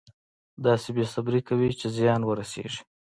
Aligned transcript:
داسې 0.65 0.89
بې 0.95 1.05
صبري 1.13 1.41
کوي 1.47 1.69
چې 1.79 1.87
زیان 1.97 2.21
ورسېږي. 2.25 2.81